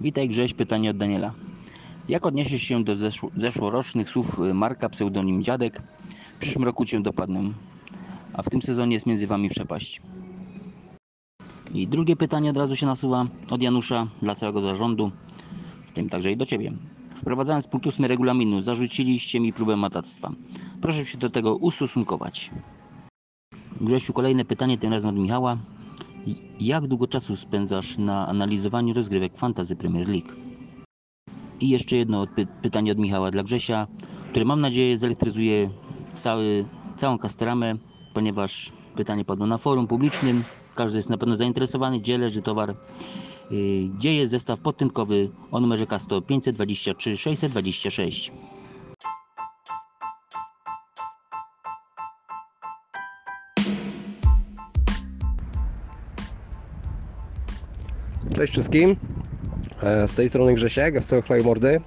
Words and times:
Witaj 0.00 0.28
Grześ, 0.28 0.54
pytanie 0.54 0.90
od 0.90 0.96
Daniela. 0.96 1.32
Jak 2.08 2.26
odniesiesz 2.26 2.62
się 2.62 2.84
do 2.84 2.96
zeszło, 2.96 3.30
zeszłorocznych 3.36 4.10
słów 4.10 4.38
y, 4.38 4.54
Marka, 4.54 4.88
pseudonim 4.88 5.42
Dziadek? 5.42 5.82
W 6.36 6.38
przyszłym 6.38 6.64
roku 6.64 6.84
Cię 6.84 7.00
dopadnę, 7.00 7.40
a 8.32 8.42
w 8.42 8.50
tym 8.50 8.62
sezonie 8.62 8.94
jest 8.94 9.06
między 9.06 9.26
Wami 9.26 9.48
przepaść. 9.48 10.02
I 11.74 11.88
drugie 11.88 12.16
pytanie 12.16 12.50
od 12.50 12.56
razu 12.56 12.76
się 12.76 12.86
nasuwa 12.86 13.26
od 13.50 13.62
Janusza 13.62 14.06
dla 14.22 14.34
całego 14.34 14.60
zarządu, 14.60 15.10
w 15.86 15.92
tym 15.92 16.08
także 16.08 16.32
i 16.32 16.36
do 16.36 16.46
Ciebie. 16.46 16.72
Wprowadzając 17.16 17.68
punkt 17.68 17.86
8 17.86 18.04
regulaminu, 18.04 18.62
zarzuciliście 18.62 19.40
mi 19.40 19.52
próbę 19.52 19.76
matactwa. 19.76 20.32
Proszę 20.80 21.06
się 21.06 21.18
do 21.18 21.30
tego 21.30 21.56
ustosunkować. 21.56 22.50
Grzesiu, 23.80 24.12
kolejne 24.12 24.44
pytanie, 24.44 24.78
tym 24.78 24.92
razem 24.92 25.10
od 25.10 25.16
Michała. 25.16 25.58
Jak 26.60 26.86
długo 26.86 27.06
czasu 27.06 27.36
spędzasz 27.36 27.98
na 27.98 28.28
analizowaniu 28.28 28.94
rozgrywek 28.94 29.36
Fantasy 29.36 29.76
Premier 29.76 30.08
League? 30.08 30.32
I 31.60 31.68
jeszcze 31.68 31.96
jedno 31.96 32.26
py- 32.26 32.46
pytanie 32.62 32.92
od 32.92 32.98
Michała 32.98 33.30
dla 33.30 33.42
Grzesia, 33.42 33.86
które 34.30 34.44
mam 34.44 34.60
nadzieję 34.60 34.96
zelektryzuje 34.96 35.70
cały, 36.14 36.64
całą 36.96 37.18
Kastramę, 37.18 37.74
ponieważ 38.14 38.72
pytanie 38.96 39.24
padło 39.24 39.46
na 39.46 39.58
forum 39.58 39.86
publicznym. 39.86 40.44
Każdy 40.74 40.96
jest 40.98 41.10
na 41.10 41.18
pewno 41.18 41.36
zainteresowany, 41.36 42.00
gdzie 42.00 42.18
leży 42.18 42.42
towar. 42.42 42.74
Gdzie 43.98 44.14
jest 44.14 44.30
zestaw 44.30 44.60
podtynkowy 44.60 45.30
o 45.50 45.60
numerze 45.60 45.84
K100 45.84 46.22
523 46.22 47.16
626? 47.16 48.32
Cześć 58.34 58.52
wszystkim. 58.52 58.96
E, 59.82 60.08
Z 60.08 60.14
tej 60.14 60.28
strony 60.28 60.54
Grzesiek, 60.54 60.96
FC 60.96 61.22
Chlej 61.22 61.44
Mordy. 61.44 61.80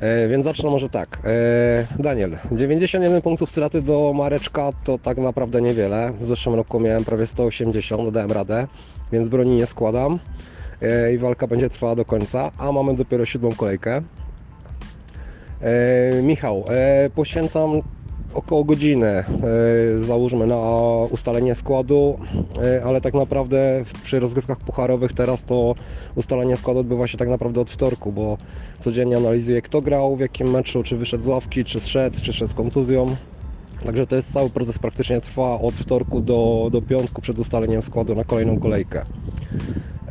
E, 0.00 0.28
Więc 0.28 0.44
zacznę 0.44 0.70
może 0.70 0.88
tak. 0.88 1.18
E, 1.24 2.02
Daniel, 2.02 2.38
91 2.52 3.22
punktów 3.22 3.50
straty 3.50 3.82
do 3.82 4.12
Mareczka 4.12 4.70
to 4.84 4.98
tak 4.98 5.18
naprawdę 5.18 5.62
niewiele. 5.62 6.12
W 6.20 6.24
zeszłym 6.24 6.54
roku 6.54 6.80
miałem 6.80 7.04
prawie 7.04 7.26
180, 7.26 8.10
dałem 8.10 8.32
radę, 8.32 8.66
więc 9.12 9.28
broni 9.28 9.56
nie 9.56 9.66
składam. 9.66 10.18
I 11.14 11.18
walka 11.18 11.46
będzie 11.46 11.70
trwała 11.70 11.96
do 11.96 12.04
końca, 12.04 12.50
a 12.58 12.72
mamy 12.72 12.94
dopiero 12.94 13.26
siódmą 13.26 13.52
kolejkę. 13.52 14.02
Michał, 16.22 16.64
poświęcam 17.14 17.70
około 18.34 18.64
godziny, 18.64 19.06
e, 19.06 19.24
załóżmy 20.06 20.46
na 20.46 20.58
ustalenie 21.10 21.54
składu, 21.54 22.18
e, 22.62 22.84
ale 22.84 23.00
tak 23.00 23.14
naprawdę 23.14 23.84
przy 24.04 24.20
rozgrywkach 24.20 24.58
pucharowych 24.58 25.12
teraz 25.12 25.44
to 25.44 25.74
ustalenie 26.14 26.56
składu 26.56 26.80
odbywa 26.80 27.06
się 27.06 27.18
tak 27.18 27.28
naprawdę 27.28 27.60
od 27.60 27.70
wtorku, 27.70 28.12
bo 28.12 28.38
codziennie 28.80 29.16
analizuję 29.16 29.62
kto 29.62 29.80
grał, 29.80 30.16
w 30.16 30.20
jakim 30.20 30.50
meczu, 30.50 30.82
czy 30.82 30.96
wyszedł 30.96 31.24
z 31.24 31.26
ławki, 31.26 31.64
czy 31.64 31.80
zszedł, 31.80 32.20
czy 32.22 32.32
szedł 32.32 32.50
z 32.50 32.54
kontuzją. 32.54 33.16
Także 33.84 34.06
to 34.06 34.16
jest 34.16 34.32
cały 34.32 34.50
proces 34.50 34.78
praktycznie 34.78 35.20
trwa 35.20 35.60
od 35.60 35.74
wtorku 35.74 36.20
do, 36.20 36.68
do 36.72 36.82
piątku 36.82 37.22
przed 37.22 37.38
ustaleniem 37.38 37.82
składu 37.82 38.14
na 38.14 38.24
kolejną 38.24 38.60
kolejkę. 38.60 39.04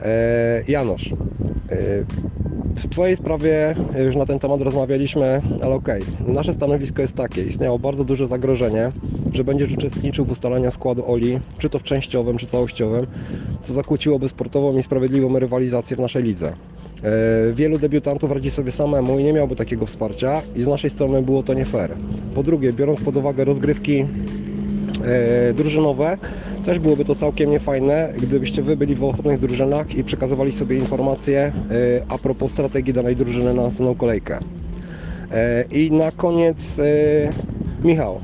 E, 0.02 0.64
Janusz, 0.67 1.14
w 2.75 2.88
Twojej 2.88 3.17
sprawie 3.17 3.75
już 4.05 4.16
na 4.16 4.25
ten 4.25 4.39
temat 4.39 4.61
rozmawialiśmy, 4.61 5.41
ale 5.64 5.75
okej. 5.75 6.02
Nasze 6.27 6.53
stanowisko 6.53 7.02
jest 7.02 7.14
takie. 7.14 7.44
Istniało 7.44 7.80
bardzo 7.80 8.03
duże 8.03 8.27
zagrożenie, 8.27 8.91
że 9.33 9.44
będziesz 9.44 9.73
uczestniczył 9.73 10.25
w 10.25 10.31
ustalaniu 10.31 10.72
składu 10.72 11.11
Oli, 11.11 11.39
czy 11.58 11.69
to 11.69 11.80
w 11.80 11.83
częściowym, 11.83 12.38
czy 12.38 12.47
całościowym, 12.47 13.08
co 13.61 13.73
zakłóciłoby 13.73 14.30
sportową 14.30 14.77
i 14.77 14.83
sprawiedliwą 14.83 15.39
rywalizację 15.39 15.97
w 15.97 15.99
naszej 15.99 16.23
lidze. 16.23 16.53
E, 17.03 17.53
Wielu 17.53 17.80
debiutantów 17.80 18.31
radzi 18.31 18.52
sobie 18.52 18.72
samemu 18.72 19.19
i 19.19 19.23
nie 19.23 19.33
miałby 19.33 19.55
takiego 19.55 19.86
wsparcia 19.86 20.42
i 20.55 20.61
z 20.61 20.67
naszej 20.67 20.89
strony 20.89 21.22
było 21.22 21.44
to 21.44 21.53
nie 21.53 21.66
fair. 21.66 21.95
Po 22.36 22.44
drugie, 22.44 22.73
biorąc 22.73 23.02
pod 23.02 23.17
uwagę 23.17 23.45
rozgrywki 23.45 23.99
e, 23.99 24.05
drużynowe. 25.53 26.17
Też 26.65 26.79
byłoby 26.79 27.05
to 27.05 27.15
całkiem 27.15 27.49
niefajne, 27.49 28.13
gdybyście 28.21 28.61
wy 28.61 28.77
byli 28.77 28.95
w 28.95 29.03
osobnych 29.03 29.39
drużynach 29.39 29.95
i 29.95 30.03
przekazywali 30.03 30.52
sobie 30.52 30.77
informacje 30.77 31.39
e, 31.39 31.53
a 32.09 32.17
propos 32.17 32.52
strategii 32.52 32.93
danej 32.93 33.15
drużyny 33.15 33.53
na 33.53 33.61
następną 33.61 33.95
kolejkę. 33.95 34.39
E, 35.31 35.63
I 35.71 35.91
na 35.91 36.11
koniec 36.11 36.79
e, 36.79 36.83
Michał. 37.83 38.21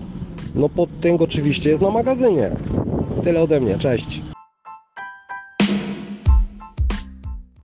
No 0.55 0.69
podtynk 0.69 1.22
oczywiście 1.22 1.69
jest 1.69 1.81
na 1.81 1.89
magazynie. 1.89 2.51
Tyle 3.23 3.41
ode 3.41 3.59
mnie, 3.59 3.78
cześć. 3.78 4.22